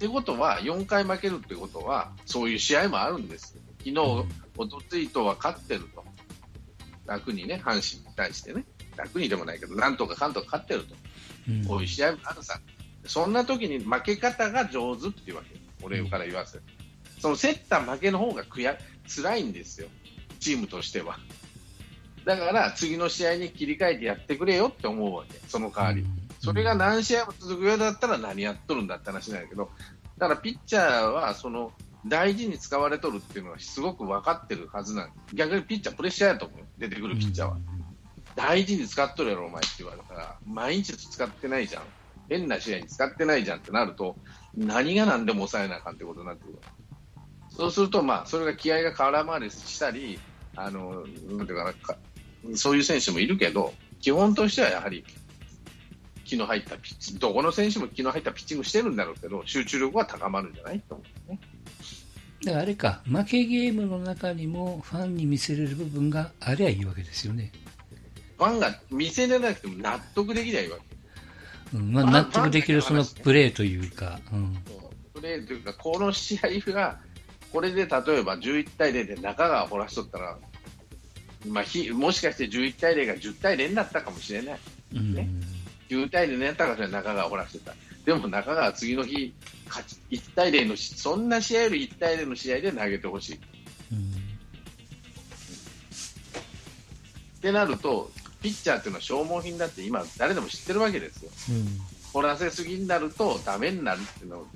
[0.00, 3.54] てことは、4回負けるってことは、そういう試合もあるんです。
[3.80, 3.98] 昨日、
[4.56, 6.02] おとついとは勝ってると。
[7.04, 8.64] 楽にね、阪神に対してね。
[8.96, 10.94] 楽にでもないけど、なんとかかんとか勝ってると。
[11.48, 12.58] うんこういう試合もあるさ。
[13.04, 15.54] そんな時に負け方が上手っていうわけ。
[15.82, 16.62] 俺から言わせる。
[17.18, 19.88] その競った負けの方が悔や辛いんですよ。
[20.40, 21.18] チームとしては。
[22.24, 25.38] だから、次の試合に切り替えてやってくれよって思うわけ。
[25.48, 26.04] その代わり。
[26.40, 29.70] それが何試合も続くようだったら何やっとるんだって話なんだけど、
[30.18, 31.72] だからピッチャーはその
[32.06, 37.58] 大事に使われとるっていうのはすごく分かってるはずなん逆にピッチャープレッシャーやと思うよ出てくるピッチャーは。
[38.36, 41.82] 大事に使っとるやろ、お前って言われたら、毎日使ってないじゃん。
[42.28, 44.16] 変な試合に使ってないじゃんってなると、
[44.56, 46.58] 何が何でも抑えなあかんってことになってくる。
[47.50, 50.18] そうすると、まあ、それが気合が空回りしたり、
[50.64, 51.96] あの、なんていうかなか、
[52.54, 55.04] そういう選手もいるけど、基本としてはやはり、
[56.24, 61.40] 気の入ったピッチどこの選手も気の入ったピッチングしてるんだろうけど、集中力は高まるんじゃないと思うね。
[62.44, 67.52] だからあれか、負けゲームの中にもファンに見せれる部分がありゃいいわけですよね。
[68.38, 71.76] ファンが見せれなくても納得できないわけ。
[71.76, 74.56] うんまあ、納得できるそのプレーというか、うん
[75.14, 76.98] プレーというか、この試合が、
[77.52, 77.88] これで例え
[78.22, 80.38] ば11対0で中川掘らしとったら、
[81.46, 84.58] まあ、ひもしかして11対0が10対0になったかもしれない。
[84.94, 85.28] うんね
[85.88, 87.74] 9対0になったかもしれない、中川掘らしてた。
[88.04, 89.34] でも中川は次の日、
[89.68, 93.40] 勝ち1対0のし、そんな試合より1対0の試合で投げてほしい。
[93.92, 94.30] うん
[97.40, 98.10] ってなると、
[98.42, 101.30] ピッチャーっていうのは消耗品だって今、誰でも知ってるわけですよ。
[101.50, 101.66] うん。
[102.12, 104.46] 掘らせすぎになるとダメになるっていうの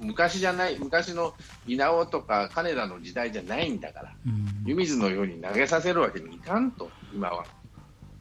[0.00, 1.34] 昔じゃない昔の
[1.66, 4.64] 稲尾とか金田の時代じゃないんだからうん。
[4.64, 7.44] 湯水のように投げさせるわけにいかんと今は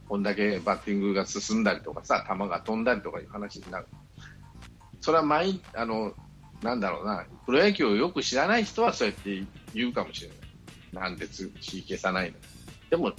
[0.07, 3.87] こんだけバッティングが進んだりとかさ球が飛んだりとかいう話になる
[5.01, 6.13] それは毎あの
[6.61, 10.29] なんだろうなプロ野球をよく知らない人はそうやって言うかもしれ
[10.93, 12.37] ないなんでつ火消さないの
[12.89, 13.11] でも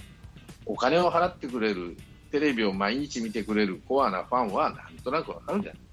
[0.65, 1.97] お金を払ってくれる
[2.31, 5.86] テレビを毎日見てくれるコアなファンはなんとなくわかるじゃん。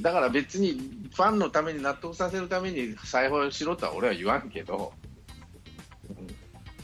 [0.00, 0.72] だから別に
[1.14, 4.92] ファンのために納得させるために裁縫しろとは俺は言わんけど、
[6.10, 6.26] うん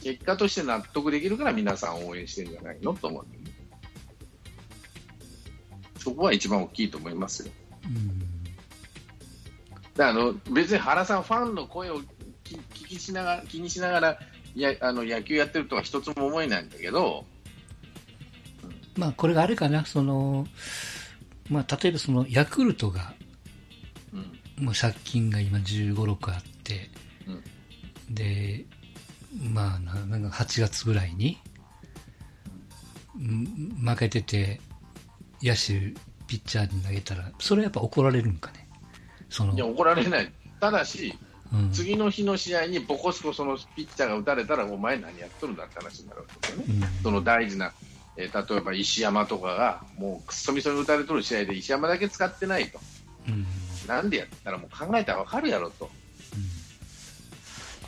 [0.03, 3.25] 結果として納得できるから皆さん応援してるんじゃないのと思う、
[5.97, 7.53] そこは一番大きいと思いますよ。
[7.85, 8.21] うん。
[9.95, 12.01] だあの別に原さん、ファンの声を
[12.43, 14.19] 聞きしながら気にしながら
[14.55, 17.25] やあの野球やってるとは一つも思えないんだけど、
[18.97, 20.45] まあ、これがあれかな、その、
[21.53, 23.13] まあ、例えばその、ヤクルトが、
[24.11, 24.65] うん。
[24.65, 26.89] もう借金が今15、6あって、
[28.09, 28.65] で、
[29.51, 31.37] まあ、ななんか8月ぐらいに、
[33.15, 33.85] うん。
[33.85, 34.59] 負けてて、
[35.41, 35.93] 野手、
[36.25, 38.67] ピッチャーに投げたら、それはやっぱ怒られるんかね？
[39.29, 41.13] そのいや、怒られない、ただし、
[41.53, 46.87] うん、次の日の試合にボコスコそのピッチャーが打たれたら、お前何やっとるんだって話になるわけですよね。
[46.97, 47.03] うん。
[47.03, 47.82] その大事な、えー
[48.15, 52.79] 例えば石山とかが、もうくっそみそに打たれとる試合で石山だけ使ってないと。
[53.27, 53.45] うん。
[53.87, 55.89] なんでやったらもう考えたらわかるやろと。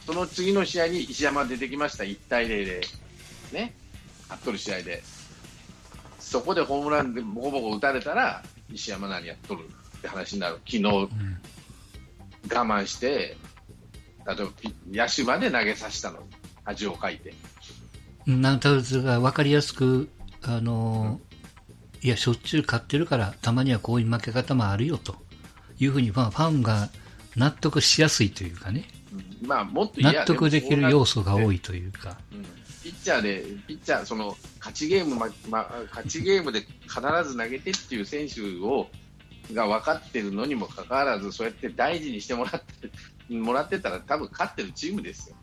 [0.06, 2.82] その次の試合に石山出てきました、1対0で、
[3.52, 3.74] ね、
[4.24, 5.04] 勝っとる試合で、
[6.20, 11.40] そこでホームランでボコボコ打たれたら、石山何やっとるって話になる、昨日我うん。
[12.48, 13.38] 慢して、
[14.28, 16.20] 例えばピ野手まで投げさせたの。
[16.22, 16.28] に、
[16.64, 17.34] 恥をかいて。
[18.28, 18.42] うん。
[18.42, 20.10] なんとなく分かりやすく、
[20.44, 21.36] あのー
[22.06, 25.16] いや、しょっちゅう勝ってるから、たまにはこういう負け方もあるよと
[25.80, 26.90] いうふうに、まあ、ファンが
[27.36, 28.86] 納得しやすいというかね、
[29.42, 31.56] うんまあ、もっと納得できる要素が多い。
[31.56, 32.46] いというか、うん
[32.86, 38.88] ピッチャーで、ピッチャー、その勝ちゲーム、まま、勝ちゲームで必ず投げてっていう選手を
[39.54, 45.36] が分かってるのにもかかわらず、そうやって大事にしてもらってもらってたら、多分勝ってるチームですよ。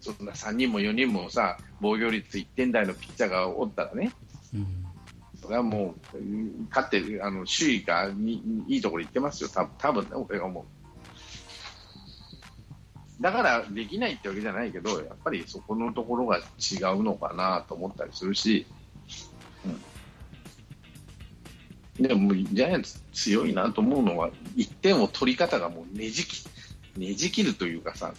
[0.00, 4.12] そんな3人も4人もさ、防御率1点台のピッチャーがおったらね、
[4.54, 4.80] うん
[5.40, 6.18] それはもう、
[6.68, 10.64] 勝って、あの首位がにいいところ行ってますよ、多分多分ね、俺が思う。
[13.22, 18.66] だからできないってわけじゃないけど、やっぱりそこのところが違うのかなと思ったりするし、
[21.98, 26.44] うん、でも、ジャイアンツ強いなと思うのは、1点を取り方がもうねじき
[26.96, 28.14] ねじ切るというかさ、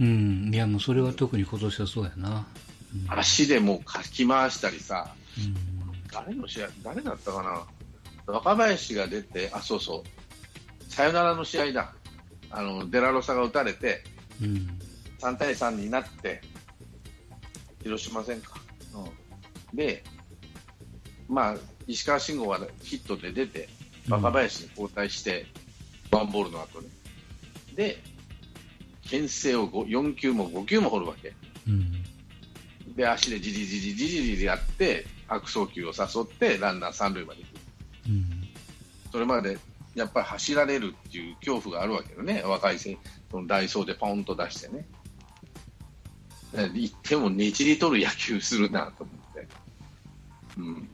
[0.00, 2.46] うん、いや、もうそれは特に今年はそうやな。
[3.08, 3.18] うん。
[3.18, 5.54] 足でもうかき回したりさ、うん。
[6.10, 7.66] 誰の試合、誰だったかな、
[8.26, 11.92] 若林が出て、あ、そうそう、サヨナラの試合だ、
[12.50, 14.02] あのデラロサが打たれて、
[14.40, 14.78] うん。
[15.20, 16.40] 3対3になって、
[17.82, 18.54] 広島戦か。
[18.94, 20.02] うん、で、
[21.28, 23.68] まあ、石川慎吾はヒットで出て、
[24.08, 25.46] 若林に交代して、
[26.10, 26.88] ワンボールの後ね。
[27.76, 28.02] で、
[29.10, 31.34] 牽制を5 4球も5球も掘るわけ。
[31.68, 31.92] うん
[32.96, 37.50] で、足でじりじりじりじりやって、悪送球を誘って、ランナー三塁まで行く。
[38.08, 38.40] うん
[39.12, 39.58] それまで
[39.94, 44.86] やっぱり走られるっていう恐怖があるわけよね、若い選手、そのダイソーでポンと出してね。
[46.52, 49.48] だから言ってもねじり取る野球するなと思って。
[50.58, 50.88] うん。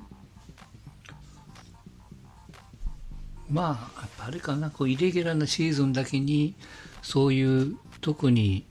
[3.48, 6.54] まあ、やっぱあれかな、こうイレギュラーなシーズンだけに、
[7.02, 8.64] そういう、特に、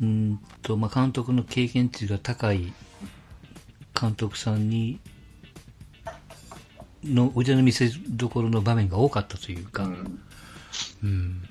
[0.00, 2.72] うんと、まあ、監督の経験値が高い
[4.00, 5.00] 監督さんに、
[7.04, 10.18] の腕の見せ所の場面が多かったというか、うん。
[11.02, 11.42] うん、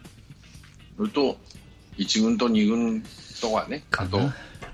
[0.98, 1.38] それと、
[2.00, 3.04] 1軍と2軍
[3.40, 4.18] とかね、あと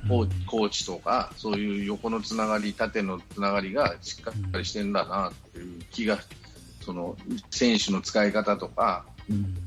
[0.07, 6.19] コーコーチとか、そういう横のつながり、縦のつながりがしっかりしてんだなっていう気が、
[6.79, 7.17] その
[7.51, 9.57] 選手の使い方とか、うん、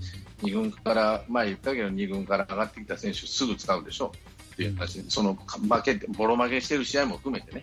[0.42, 4.12] 2軍から、前言ったけど、2軍から上がってきた選手、すぐ使うでしょ
[4.52, 7.62] っていう話、その負けて、ボロ負けしてる試合も含めてね、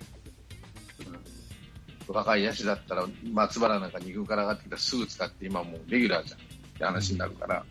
[2.07, 6.43] うん、若い野手だったら、松原なんか2軍から上がってきたらすぐ使って、今もうレギュラーじゃんっ
[6.77, 7.65] て話になるから、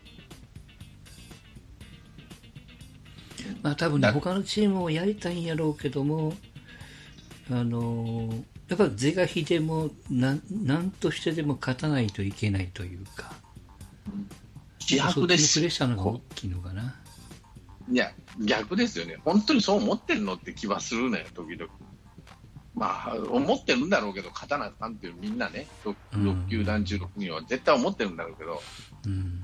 [3.61, 6.33] まあ多分他のチームもやりたいんやろうけども、
[7.49, 13.33] あのーやっぱり是が非でもなん、なんとしてでも勝たないといけないというか、
[14.89, 16.95] 気迫でそっちのプレッすシャーの方が大きいのかな。
[17.91, 21.71] いや、逆ですよね、本当にそう思ってるのって気はするのよ、時々。
[22.75, 28.61] まあ、思ってるんだろうけど、勝たなあかんっていう、みんなね、6, 球団中6人は絶対思ってるんだろうけど、
[29.05, 29.41] うん、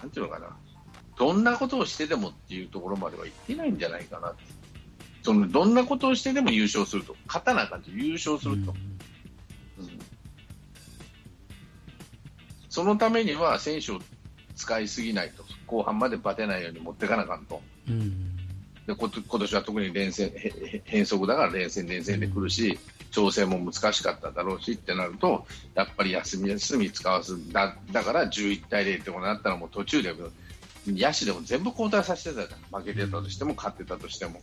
[0.00, 0.56] なんていうのかな、
[1.16, 4.34] どんなことをしてでもっていうところまではいってないんじゃないかな。
[5.22, 8.74] そのどんなことをしてでも優勝すると、勝たなあかんと優勝すると。
[9.78, 9.98] うん、うん、
[12.68, 14.00] そのためには選手を
[14.56, 17.60] 使いすぎないと、後半までバテないように持っていかなあかんと。
[17.88, 18.36] うん。
[18.86, 20.32] で今年は特に連戦
[20.84, 22.78] 変則だから連戦、連戦で来るし、
[23.12, 30.12] 調整も難しかっただろうしってなると、やっぱり休み休み使わすだだから11対0ってことになったらもう途中で
[30.86, 34.40] 野手でも全部交代させてたじゃん、負けてたとしても勝ってたとしても、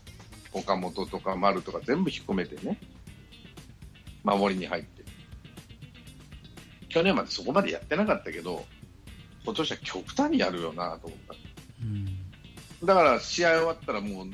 [0.54, 2.80] 岡本とか丸とか全部引っ込めてね、
[4.24, 5.04] 守りに入って。
[6.88, 8.66] 去年までそこまでやってなかったけど、
[9.44, 11.36] 今年は極端にやるよなと思った。
[11.84, 12.20] うん
[12.84, 14.28] だから試合終わったらもう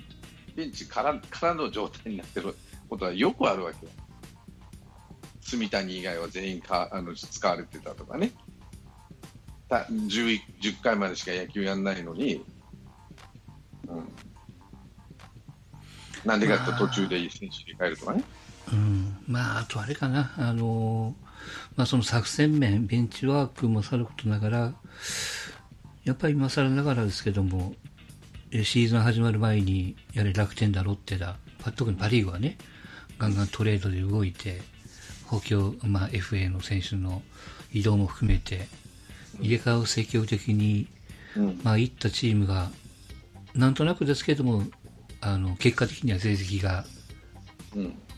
[0.56, 2.56] ベンチからからの状態になってる
[2.88, 3.92] ことはよくあるわけよ。
[5.42, 8.32] 住谷以外は全員かあの使われてたとかね。
[9.70, 12.46] 10, 10回までしか野球やらないのに、
[13.88, 14.08] うん、
[16.24, 18.24] なんでかって途中で選手に変えるとかね。
[18.72, 21.16] うん、まあ、あとあれかな、あの
[21.76, 24.74] まあ、その作戦面、ベンチワークもさることながら、
[26.04, 27.76] やっぱり今更ながらですけども、
[28.52, 31.38] シーズン始まる前に、やれ楽天だ、ロッテだ、
[31.76, 32.58] 特にパ・リーグはね、
[33.18, 34.62] ガンガントレードで動いて、
[35.26, 37.24] 補強、まあ、FA の選手の
[37.74, 38.68] 移動も含めて、
[39.40, 40.88] 入れ替えを積極的に、
[41.64, 42.72] まあ、いったチームが、
[43.54, 44.64] なんとなくですけども、
[45.26, 46.86] あの結果的には成績が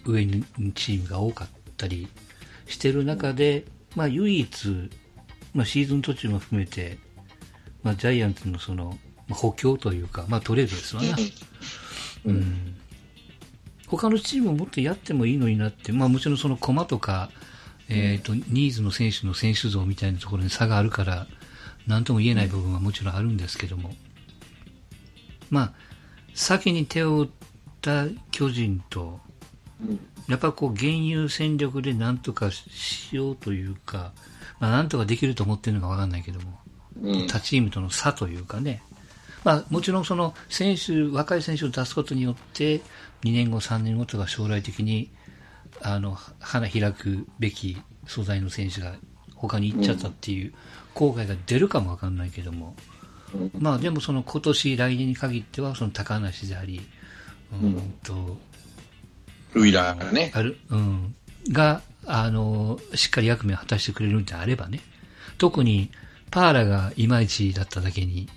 [0.06, 0.44] 上に
[0.76, 2.10] チームが多かったり
[2.68, 4.90] してる中で、まあ、唯一、
[5.54, 6.98] まあ、シーズン途中も含めて、
[7.84, 8.98] まあ、ジャイアンツのその
[9.30, 11.18] 補強というか、まあ、トレードですわな。
[12.26, 12.76] うん。
[13.88, 17.30] 他のチームももっとやってもいいのになって、まあ、もちろんその駒とか、
[17.90, 21.28] えっ、ー、と、ニーズの選手の選手像みたいなところに差があるから、
[21.88, 23.94] 何とも言えない部分はもちろんあるんですけども、
[25.50, 25.74] まあ、
[26.34, 27.30] 先に手を打っ
[27.82, 29.22] た巨人と、
[30.28, 34.12] やっぱこう、現有戦力で何とかしようというか、
[34.60, 36.60] まあ、なんとかできると思ってるのかわかんないけども、
[37.30, 38.82] 他チームとの差というかね、
[39.44, 42.82] まあ、もちろんその選手、若い選手を出すことによって、
[43.24, 45.12] 2年後、3年後とか将来的に、
[45.82, 48.96] あの、花開くべき素材の選手が
[49.36, 50.54] 他に行っちゃったっていう
[50.94, 52.76] 後悔が出るかもわかんないけども、
[53.60, 56.82] まあでもその今年、来年に限ってはその高梨であり、
[57.54, 58.38] うんと、
[59.54, 60.32] ウィラーがね。
[60.34, 61.16] ある、うん。
[61.50, 64.82] が、あの、しっかり役目を果たしてくれるんであればね。
[65.38, 65.92] 特に、
[66.32, 68.30] パーラがいまいちだっただけに、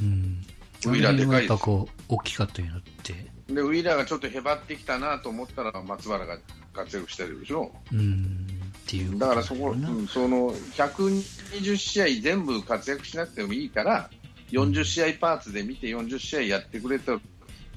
[0.00, 0.44] うん。
[0.86, 3.12] ウィーラーでかいやっぱこう、大きかったようになって。
[3.52, 6.38] で、ウィーラーがちょっとへばってきたなと思ったら、松原が
[6.72, 7.72] 活躍してるでしょ。
[7.92, 8.46] うん。
[8.88, 14.08] っていうだからそこ、うん、その、120試合全部活躍しなくてもいいから、
[14.52, 17.18] 40試合パーツで見て40試合やってくれた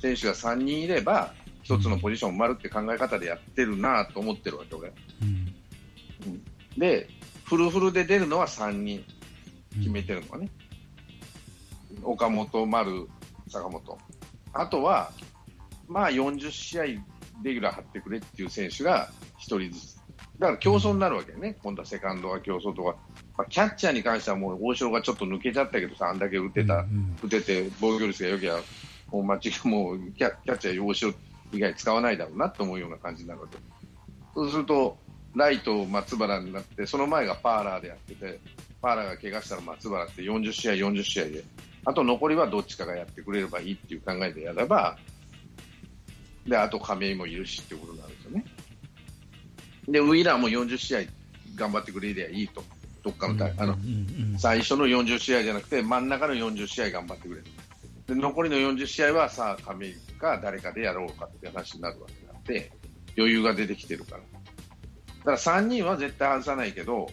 [0.02, 4.94] 選手が3人いれば、1つのポジション埋まるって考え方でやってるなと思ってるわけ、俺。
[5.22, 5.54] うん、
[6.78, 7.08] で、
[7.46, 9.04] フルフルで出るのは3人
[9.78, 10.50] 決めてるのはね。
[12.04, 13.08] 岡本、丸、
[13.50, 13.98] 坂本、
[14.54, 15.12] あとは、
[15.88, 19.96] まあ40試合レギュラー張ってくれっていう選手が1人ずつ、
[20.40, 22.96] だから競争になるわけね、今度はセカンドは競争とか、
[23.38, 26.86] まあ、キャッチャーに関してはもう大城がちょっと抜けちゃったけどさ、あんだけ打てた、
[27.24, 28.58] 打てて防御率が良きゃ、
[29.12, 31.14] もう間違いもうキャキャッチャー、大城
[31.52, 33.58] 以外使わないだろうなと思うような感じになるわけ。
[34.34, 34.98] そうすると、
[35.36, 38.40] ライト、松原になって、その前がパーラーでやってて、
[38.82, 41.44] パーラーが怪我したら松原って40試合、40試合で
[41.86, 44.98] あと残りはどっちかがやってくれればいいっていう考えでやれば、
[46.48, 48.46] で、あと亀井もいるしっていうことになるんですよね。
[49.88, 51.00] で、ウィーラーも40試合
[51.56, 52.64] 頑張ってくれりゃいいと。
[53.04, 53.78] どっかの、あの、
[54.38, 57.46] 最初の40試合じゃなくて、真ん中の40試合頑張ってくれる。
[58.12, 62.70] で、残りの40試合はさあ、亀井か誰かでやろうかって話になるわけなんで、
[63.18, 64.22] 余裕が出てきてるから。
[64.22, 64.24] だ
[65.24, 67.10] から3人は絶対外さないけど、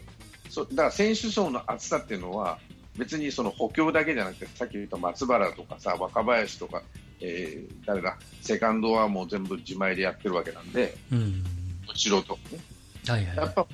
[0.48, 2.58] そだから選手層の厚さっていうのは、
[2.96, 6.82] 別にその補強だけじゃなくて、さっき言った松原とかさ、若林とか、
[7.20, 11.44] えー、誰だ、セカンドはもう全部自前でやってるわけなんで、うん、
[11.94, 12.40] 素人ね。
[13.06, 13.66] はいはい、やっぱ、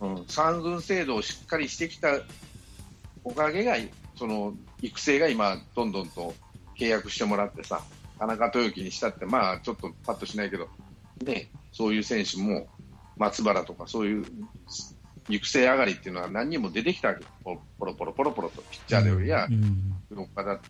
[0.00, 2.08] うん、三軍制度をしっかりしてきた
[3.22, 3.76] おかげが、
[4.16, 6.34] その育成が今、どんどんと
[6.78, 7.82] 契約してもらってさ、
[8.18, 10.68] 田中豊樹にしたって、まあちょっとパッとしないけど、
[11.24, 12.68] ね、そういう選手も
[13.16, 14.24] 松原とかそういう
[15.28, 17.24] 育成上がりっていうのは何人も出てきたわけ。
[17.44, 17.54] ポ
[17.84, 19.46] ロポロポロポロとピッチャーでよりや、
[20.10, 20.60] うん、岡田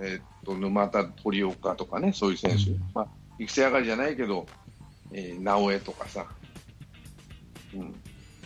[0.00, 2.82] えーっと沼田、堀岡とかね、そういう選手、うん。
[2.94, 3.08] まあ、
[3.38, 4.46] 育成上がりじゃないけど、
[5.12, 6.26] えー直江とかさ、
[7.74, 7.94] うん、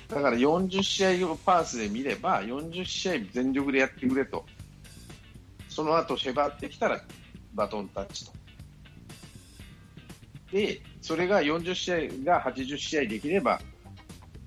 [0.08, 4.44] だから40試合をパースで見れば、40試合全力でやってくれと、
[5.76, 7.02] その後粘ってきたら
[7.52, 8.32] バトンタッチと。
[10.50, 13.60] で、それが40試合が80試合できれば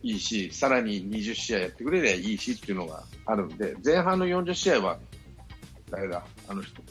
[0.01, 4.97] いいし、さらに20試合やってくれればいいしっていうのがあるんで、前半の40試合は、
[5.91, 6.81] 誰だ、あの人、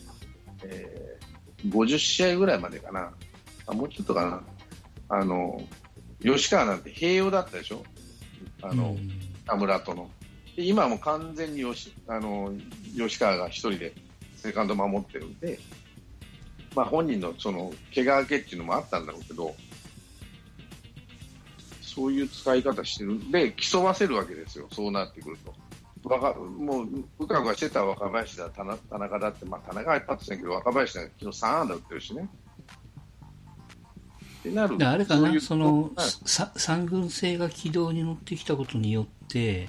[0.65, 1.29] えー
[1.67, 3.13] 50試合ぐらいまでかな、
[3.67, 4.43] あもうちょっとかな、
[5.09, 5.61] あの
[6.23, 7.83] 吉川なんて併用だったでしょ、
[8.63, 9.11] あのうん
[9.45, 10.09] 田村との。
[10.55, 12.53] で今はもう完全に吉あの
[12.97, 13.93] 吉川が一人で
[14.43, 15.59] セカンド守ってるんで、
[16.75, 19.55] まあ、本人のその怪我明けっていうのもあったんだろうけど、
[21.81, 25.55] そういう使い方してるんで、競わせるわけですよ、そうなってくると。
[26.09, 32.29] わかもう、うかうかしてた若林だ、田中田中だって、まあ、田中は一発だけど、若林だ昨日3安打打ってるしね。
[34.39, 35.91] ってなるであれかな、その
[36.25, 39.69] 三軍制が軌道に乗ってきたことによって、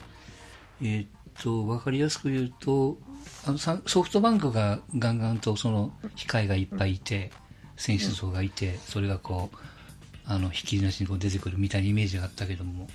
[0.81, 1.09] えーっ
[1.41, 2.97] と分かりやすく言うと
[3.45, 7.31] あのさソフトバンクがガンガンとその控えがいっぱいいて、
[7.77, 9.57] 選手層がいて、それがこう
[10.25, 12.87] あのひっきりなしにこう出てくるみたいなイメージがあったけども、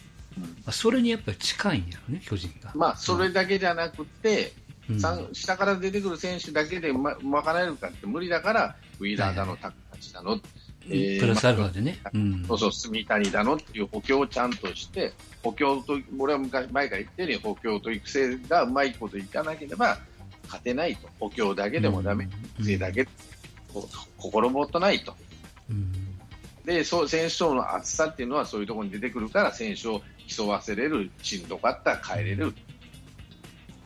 [0.70, 2.72] それにやっぱり近いんやろね、巨人が。
[2.74, 4.52] まあ、それだけじゃなくて、
[4.88, 10.38] うん三下から出てくる選手だけでま賄えるかって無理だから、ウィーラーだの、タッチだの、
[10.90, 11.98] えープラスアルファでね。
[12.12, 19.96] うんそうそう、住谷だのっていう補強をちゃんとして、補強と、俺は昔前から言ってるように、補強と育成がうまいこといかなければ
[20.44, 22.28] 勝てないと、補強だけでもダメ、
[22.60, 22.78] うん。
[22.78, 23.06] だけ、
[23.72, 23.88] こ
[24.18, 25.16] 心もとないと。
[25.70, 25.92] うん。
[26.64, 32.54] で、そう選手層の厚さっていうのはそういうところに出てくるから、選手を競わせれる、しんどかったら変えれる、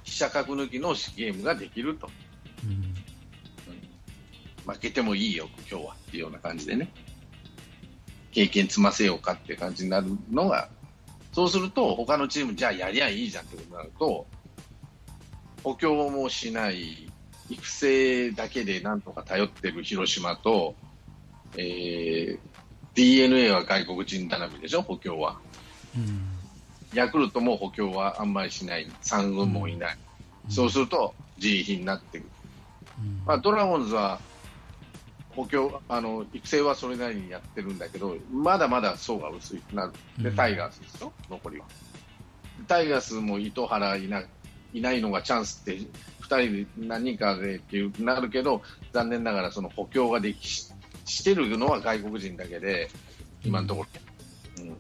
[0.05, 2.09] 飛車角抜きのゲームができると。
[2.65, 2.95] うん。
[4.73, 6.91] 負けてもいいよ、今日はっていうような感じでね、
[8.33, 10.69] 経験積ませようかっていう感じになるのが、
[11.33, 14.27] そうすると、他のチーム、じゃあやりゃいいじゃんってことになると、
[15.63, 17.11] 補強もしない、
[17.51, 20.75] 育成だけでなんとか頼ってる広島と、
[21.57, 22.39] えー、
[22.95, 25.39] d n a は外国人頼みでしょ、補強は。
[25.97, 26.29] うん。
[26.95, 29.99] ヤクルトも補強はあんまりしない、3軍もいない、
[30.49, 32.31] そうすると自利品になってくる。
[32.99, 33.23] うん。
[33.27, 34.21] まあ、ドラゴンズは
[35.31, 39.93] 補強あの育成はそれなりにやってるんだけど、まだまだ層が薄いなる、
[40.23, 40.37] でうん。
[40.37, 41.67] タイガースですよ、残りは。
[42.67, 44.25] タイガースも糸原いな
[44.73, 45.87] いないのがチャンスって、2
[46.25, 46.37] 人
[46.83, 48.63] で何人かでっていうなるけど、
[48.93, 50.73] 残念ながらその補強ができし
[51.05, 52.91] してるのは外国人だけで、
[53.45, 53.87] 今のとこ
[54.57, 54.65] ろ。
[54.65, 54.77] うん。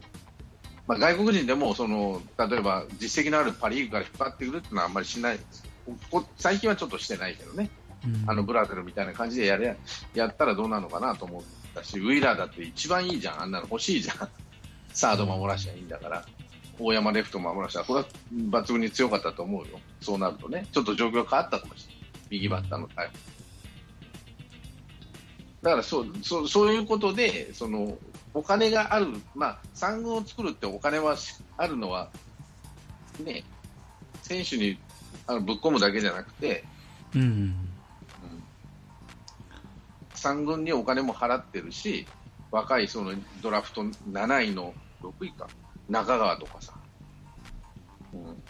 [0.87, 5.39] まあ、外国人でもその例えば実績のあるパ・リーグから引っ張ってくるっていうのはあんまりしない、
[5.87, 7.71] ここ最近はちょっとしてないけどね。
[8.05, 8.25] うん。
[8.27, 9.77] あのブラゼルみたいな感じでやれ
[10.15, 11.43] やったらどうなのかなと思っ
[11.75, 14.29] たし、ウィーラーだって一番いいじゃん、あんなの欲しいじゃん、
[14.93, 16.25] サード守らしゃいいんだから、
[16.79, 23.19] 大山レフト守らしゃ、これは抜群に強かったと思うよ、そうなるとね、ちょっと状況が変わったかもしれない、右バッターのタイプ。
[25.63, 27.99] だからそうそうそういうことで、その
[28.35, 31.17] お金がある、まあ、産軍を作るってお金は
[31.57, 32.11] あるのは、
[33.25, 33.43] ね、
[34.23, 34.79] 選手に
[35.27, 36.65] あのぶっ込むだけじゃなくて、
[37.15, 37.69] うん。
[40.15, 42.07] 3軍にお金も払ってるし、
[42.51, 43.13] 若いその
[43.43, 45.49] ドラフト7位の6位か、
[45.89, 46.75] 中川とかさ、
[48.13, 48.43] うん、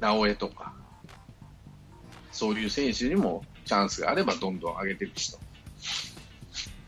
[0.00, 0.72] 直江とか、
[2.32, 5.38] そういう選手にもチャンスがあればどんどん上げていくしと。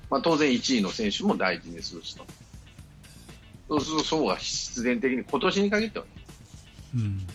[0.09, 2.25] まあ、当然1位の選手も大事にするしと。
[3.69, 6.11] そうすると層が必然的に今年に限ってはね、
[6.95, 7.27] うん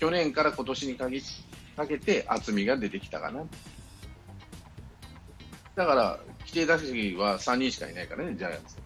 [0.00, 1.22] 去年から今年に限り
[1.76, 3.44] かけて厚みが出てきたかな。
[5.76, 8.76] だから、規定打席は3人しかいないからね、ジャイアンツ。